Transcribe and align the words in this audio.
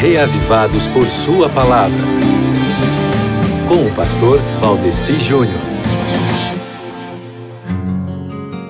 reavivados 0.00 0.86
por 0.86 1.08
Sua 1.08 1.48
palavra. 1.48 2.04
Com 3.66 3.84
o 3.84 3.94
pastor 3.96 4.40
Valdeci 4.60 5.18
Júnior. 5.18 5.60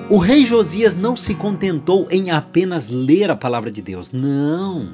O 0.09 0.17
rei 0.17 0.43
Josias 0.43 0.97
não 0.97 1.15
se 1.15 1.35
contentou 1.35 2.07
em 2.09 2.31
apenas 2.31 2.89
ler 2.89 3.29
a 3.29 3.35
palavra 3.35 3.69
de 3.69 3.79
Deus. 3.79 4.11
Não. 4.11 4.89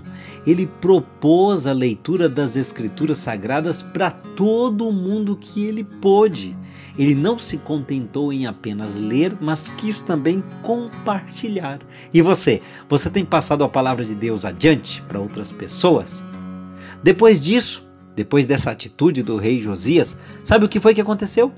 Ele 0.45 0.67
propôs 0.67 1.65
a 1.65 1.71
leitura 1.71 2.27
das 2.27 2.57
escrituras 2.57 3.19
sagradas 3.19 3.81
para 3.81 4.11
todo 4.11 4.91
mundo 4.91 5.37
que 5.37 5.63
ele 5.63 5.85
pôde. 5.85 6.53
Ele 6.97 7.13
não 7.13 7.37
se 7.37 7.57
contentou 7.57 8.31
em 8.31 8.47
apenas 8.47 8.95
ler, 8.95 9.35
mas 9.41 9.67
quis 9.67 9.99
também 9.99 10.43
compartilhar. 10.61 11.79
E 12.13 12.21
você? 12.21 12.61
Você 12.87 13.09
tem 13.09 13.25
passado 13.25 13.63
a 13.63 13.69
palavra 13.69 14.03
de 14.03 14.15
Deus 14.15 14.45
adiante 14.45 15.01
para 15.01 15.19
outras 15.19 15.51
pessoas? 15.51 16.23
Depois 17.03 17.41
disso, 17.41 17.85
depois 18.15 18.45
dessa 18.45 18.71
atitude 18.71 19.21
do 19.21 19.35
rei 19.35 19.61
Josias, 19.61 20.17
sabe 20.43 20.65
o 20.65 20.69
que 20.69 20.79
foi 20.79 20.93
que 20.93 21.01
aconteceu? 21.01 21.51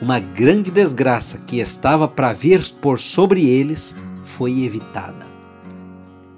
Uma 0.00 0.18
grande 0.18 0.70
desgraça 0.70 1.38
que 1.38 1.58
estava 1.58 2.06
para 2.06 2.32
vir 2.32 2.62
por 2.80 2.98
sobre 2.98 3.48
eles 3.48 3.96
foi 4.22 4.62
evitada. 4.62 5.26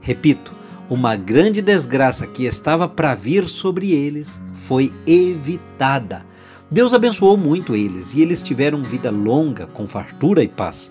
Repito, 0.01 0.53
uma 0.89 1.17
grande 1.17 1.63
desgraça 1.63 2.27
que 2.27 2.45
estava 2.45 2.89
para 2.89 3.15
vir 3.15 3.49
sobre 3.49 3.93
eles 3.93 4.41
foi 4.53 4.93
evitada. 5.07 6.27
Deus 6.73 6.95
abençoou 6.95 7.37
muito 7.37 7.77
eles 7.77 8.15
e 8.15 8.23
eles 8.23 8.43
tiveram 8.43 8.83
vida 8.83 9.11
longa, 9.11 9.67
com 9.67 9.87
fartura 9.87 10.43
e 10.43 10.49
paz. 10.49 10.91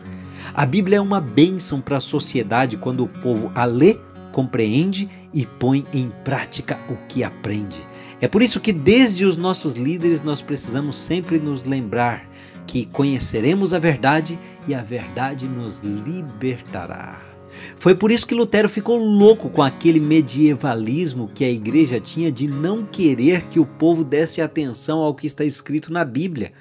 A 0.54 0.64
Bíblia 0.64 0.98
é 0.98 1.02
uma 1.02 1.20
bênção 1.20 1.82
para 1.82 1.98
a 1.98 2.00
sociedade 2.00 2.78
quando 2.78 3.04
o 3.04 3.08
povo 3.08 3.52
a 3.56 3.66
lê, 3.66 3.98
compreende 4.32 5.10
e 5.34 5.44
põe 5.44 5.84
em 5.92 6.12
prática 6.24 6.80
o 6.88 6.96
que 7.08 7.24
aprende. 7.24 7.80
É 8.22 8.28
por 8.28 8.44
isso 8.44 8.60
que, 8.60 8.72
desde 8.72 9.26
os 9.26 9.38
nossos 9.38 9.74
líderes, 9.74 10.22
nós 10.22 10.40
precisamos 10.40 10.96
sempre 10.98 11.40
nos 11.40 11.64
lembrar 11.64 12.30
que 12.68 12.86
conheceremos 12.86 13.74
a 13.74 13.80
verdade 13.80 14.38
e 14.68 14.76
a 14.76 14.84
verdade 14.84 15.50
nos 15.50 15.80
libertará. 15.80 17.31
Foi 17.76 17.96
por 17.96 18.12
isso 18.12 18.28
que 18.28 18.36
Lutero 18.36 18.70
ficou 18.70 18.98
louco 18.98 19.50
com 19.50 19.62
aquele 19.62 20.00
medievalismo 20.00 21.30
que 21.34 21.44
a 21.44 21.50
igreja 21.50 22.00
tinha 22.00 22.32
de 22.32 22.48
não 22.48 22.86
querer 22.86 23.48
que 23.48 23.60
o 23.60 23.66
povo 23.66 24.04
desse 24.04 24.42
atenção 24.42 25.00
ao 25.00 25.16
que 25.16 25.28
está 25.28 25.44
escrito 25.44 25.92
na 25.92 26.06
Bíblia. 26.06 26.52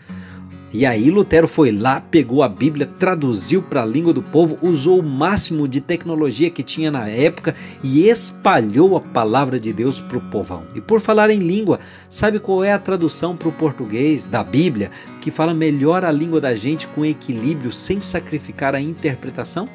E 0.72 0.86
aí 0.86 1.10
Lutero 1.10 1.48
foi 1.48 1.72
lá, 1.72 2.00
pegou 2.00 2.44
a 2.44 2.48
Bíblia, 2.48 2.86
traduziu 2.86 3.60
para 3.60 3.82
a 3.82 3.86
língua 3.86 4.12
do 4.12 4.22
povo, 4.22 4.56
usou 4.62 5.00
o 5.00 5.02
máximo 5.02 5.66
de 5.66 5.80
tecnologia 5.80 6.48
que 6.48 6.62
tinha 6.62 6.92
na 6.92 7.08
época 7.08 7.56
e 7.82 8.08
espalhou 8.08 8.96
a 8.96 9.00
palavra 9.00 9.58
de 9.58 9.72
Deus 9.72 10.00
para 10.00 10.18
o 10.18 10.30
povão. 10.30 10.64
E 10.72 10.80
por 10.80 11.00
falar 11.00 11.28
em 11.28 11.40
língua, 11.40 11.80
sabe 12.08 12.38
qual 12.38 12.62
é 12.62 12.72
a 12.72 12.78
tradução 12.78 13.36
para 13.36 13.48
o 13.48 13.52
português 13.52 14.26
da 14.26 14.44
Bíblia 14.44 14.92
que 15.20 15.32
fala 15.32 15.52
melhor 15.52 16.04
a 16.04 16.12
língua 16.12 16.40
da 16.40 16.54
gente 16.54 16.86
com 16.86 17.04
equilíbrio 17.04 17.72
sem 17.72 18.00
sacrificar 18.00 18.72
a 18.72 18.80
interpretação? 18.80 19.68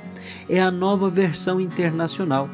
É 0.50 0.60
a 0.60 0.72
nova 0.72 1.10
versão 1.10 1.60
internacional. 1.60 2.50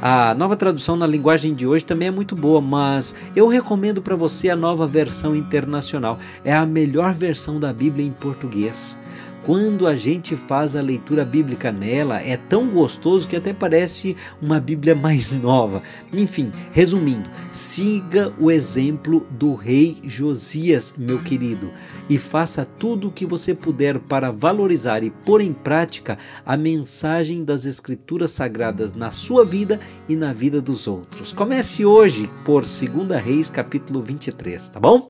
A 0.00 0.34
nova 0.34 0.56
tradução 0.56 0.96
na 0.96 1.06
linguagem 1.06 1.54
de 1.54 1.66
hoje 1.66 1.84
também 1.84 2.08
é 2.08 2.10
muito 2.10 2.36
boa, 2.36 2.60
mas 2.60 3.14
eu 3.34 3.48
recomendo 3.48 4.02
para 4.02 4.16
você 4.16 4.50
a 4.50 4.56
nova 4.56 4.86
versão 4.86 5.34
internacional. 5.34 6.18
É 6.44 6.54
a 6.54 6.66
melhor 6.66 7.14
versão 7.14 7.58
da 7.58 7.72
Bíblia 7.72 8.06
em 8.06 8.12
português. 8.12 8.98
Quando 9.44 9.86
a 9.86 9.94
gente 9.94 10.34
faz 10.34 10.74
a 10.74 10.80
leitura 10.80 11.24
bíblica 11.24 11.70
nela, 11.70 12.20
é 12.20 12.36
tão 12.36 12.68
gostoso 12.68 13.28
que 13.28 13.36
até 13.36 13.52
parece 13.52 14.16
uma 14.42 14.58
Bíblia 14.58 14.94
mais 14.94 15.30
nova. 15.30 15.82
Enfim, 16.12 16.50
resumindo, 16.72 17.28
siga 17.50 18.32
o 18.38 18.50
exemplo 18.50 19.26
do 19.30 19.54
rei 19.54 19.98
Josias, 20.02 20.94
meu 20.98 21.22
querido, 21.22 21.70
e 22.08 22.18
faça 22.18 22.64
tudo 22.64 23.08
o 23.08 23.12
que 23.12 23.26
você 23.26 23.54
puder 23.54 23.98
para 23.98 24.30
valorizar 24.30 25.02
e 25.02 25.10
pôr 25.10 25.40
em 25.40 25.52
prática 25.52 26.18
a 26.44 26.56
mensagem 26.56 27.44
das 27.44 27.66
Escrituras 27.66 28.30
Sagradas 28.30 28.94
na 28.94 29.10
sua 29.10 29.44
vida 29.44 29.78
e 30.08 30.16
na 30.16 30.32
vida 30.32 30.60
dos 30.60 30.86
outros. 30.86 31.32
Comece 31.32 31.84
hoje 31.84 32.30
por 32.44 32.62
2 32.62 33.20
Reis, 33.22 33.50
capítulo 33.50 34.00
23, 34.00 34.68
tá 34.70 34.80
bom? 34.80 35.04